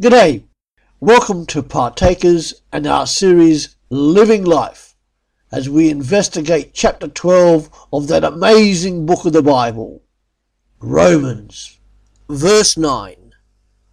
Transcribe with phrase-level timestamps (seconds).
[0.00, 0.44] G'day.
[0.98, 4.96] Welcome to Partakers and our series Living Life
[5.52, 10.00] as we investigate chapter 12 of that amazing book of the Bible,
[10.80, 11.78] Romans.
[12.30, 13.34] Verse 9.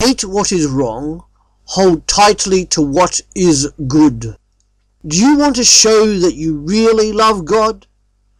[0.00, 1.22] Hate what is wrong,
[1.66, 4.36] hold tightly to what is good.
[5.06, 7.86] Do you want to show that you really love God?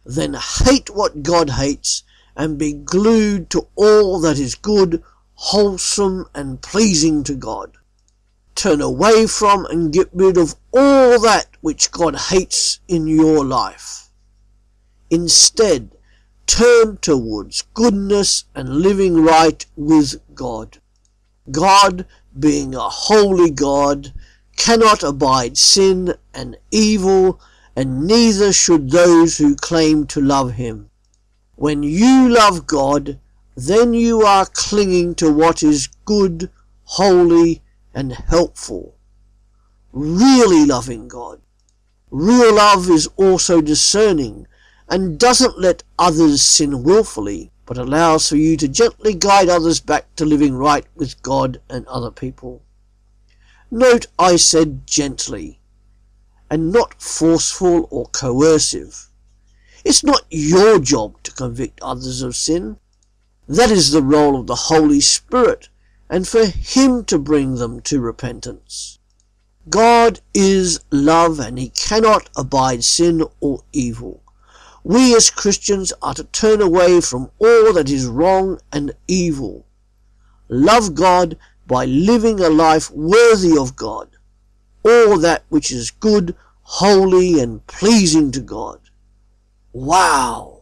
[0.03, 0.33] Then
[0.65, 2.03] hate what God hates
[2.35, 5.01] and be glued to all that is good
[5.35, 7.77] wholesome and pleasing to God.
[8.55, 14.09] Turn away from and get rid of all that which God hates in your life.
[15.09, 15.91] Instead,
[16.45, 20.79] turn towards goodness and living right with God.
[21.51, 22.05] God,
[22.37, 24.13] being a holy God,
[24.55, 27.39] cannot abide sin and evil,
[27.75, 30.89] and neither should those who claim to love him.
[31.55, 33.19] When you love God,
[33.55, 36.49] then you are clinging to what is good,
[36.83, 37.61] holy,
[37.93, 38.95] and helpful.
[39.91, 41.41] Really loving God.
[42.09, 44.47] Real love is also discerning
[44.89, 50.13] and doesn't let others sin wilfully, but allows for you to gently guide others back
[50.15, 52.61] to living right with God and other people.
[53.71, 55.59] Note I said gently,
[56.49, 59.09] and not forceful or coercive.
[59.83, 62.77] It's not your job to convict others of sin.
[63.47, 65.69] That is the role of the Holy Spirit,
[66.09, 68.99] and for Him to bring them to repentance.
[69.69, 74.23] God is love, and He cannot abide sin or evil.
[74.83, 79.65] We as Christians are to turn away from all that is wrong and evil.
[80.49, 84.09] Love God by living a life worthy of God,
[84.83, 88.79] all that which is good, holy, and pleasing to God.
[89.71, 90.52] Wow!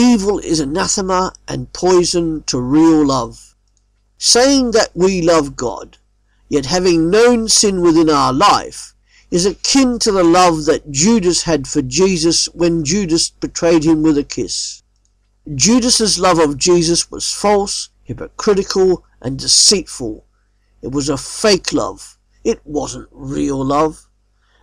[0.00, 3.54] Evil is anathema and poison to real love.
[4.16, 5.98] Saying that we love God,
[6.48, 8.94] yet having known sin within our life,
[9.30, 14.16] is akin to the love that Judas had for Jesus when Judas betrayed him with
[14.16, 14.82] a kiss.
[15.54, 20.24] Judas's love of Jesus was false, hypocritical, and deceitful.
[20.80, 22.16] It was a fake love.
[22.42, 24.06] It wasn't real love.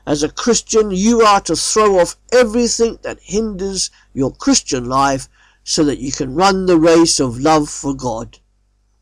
[0.07, 5.27] As a Christian, you are to throw off everything that hinders your Christian life
[5.65, 8.39] so that you can run the race of love for God.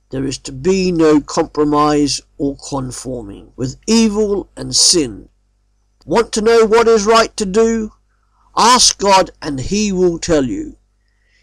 [0.09, 5.29] There is to be no compromise or conforming with evil and sin.
[6.07, 7.91] Want to know what is right to do?
[8.57, 10.77] Ask God and He will tell you.